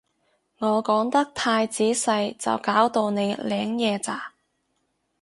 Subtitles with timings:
[0.57, 4.33] 我講得太仔細就搞到你領嘢咋